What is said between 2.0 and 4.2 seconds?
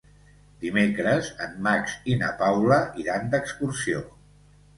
i na Paula iran d'excursió.